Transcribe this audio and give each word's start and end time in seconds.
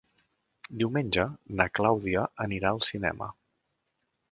Diumenge 0.81 1.25
na 1.59 1.67
Clàudia 1.79 2.25
anirà 2.47 2.73
al 2.73 2.83
cinema. 2.91 3.31